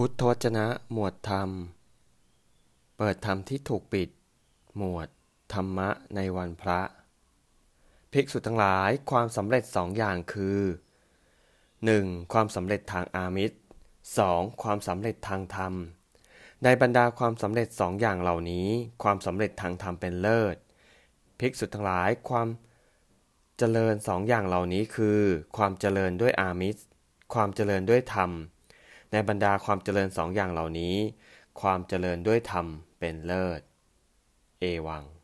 [0.00, 1.50] พุทธวจนะหมวดธรรม
[2.96, 4.08] เปิดธรรมที่ถูกปิด
[4.76, 5.08] หมวด
[5.52, 6.80] ธรรมะในวันพระ
[8.12, 10.60] ภิกษุทั้งหลายความสำเร็จสองอย่างคือ
[11.64, 12.32] 1.
[12.32, 13.56] ความสำเร็จทางอามิตร
[14.08, 14.62] 2.
[14.62, 15.72] ความสำเร็จทางธรรม
[16.64, 18.68] ในบรรดาความสำเร็จสองอย่างเหล่านี้
[19.02, 20.56] ความสำเร็จทางธรรมเป็นเลิศ
[21.40, 22.48] ภิกษุทั้งหลายความ
[23.58, 25.20] เจริญสองอย่างเหล่านี้คือ
[25.56, 26.82] ความเจริญด้วยอามิตร
[27.34, 28.32] ความเจริญด้วยธรรม
[29.12, 30.94] ในบรรดาความเจริญสองอย่างเหล่านี้
[31.60, 32.66] ความเจริญด้วยธรรม
[32.98, 33.60] เป็นเลิศ
[34.60, 35.04] เอวัง